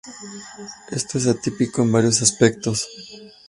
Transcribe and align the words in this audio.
Esto 0.89 1.19
es 1.19 1.27
atípico 1.27 1.83
en 1.83 1.91
varios 1.91 2.23
aspectos. 2.23 2.87